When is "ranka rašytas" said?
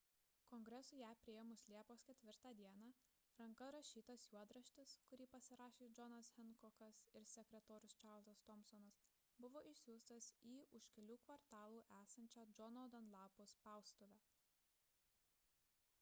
3.41-4.23